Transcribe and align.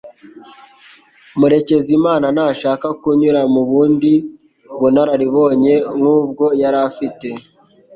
Murekezimana 1.39 2.25
ntashaka 2.35 2.87
kunyura 3.01 3.41
mu 3.53 3.61
bundi 3.69 4.11
bunararibonye 4.79 5.73
nkubwo 5.97 6.45
yari 6.61 6.77
afite. 6.89 7.27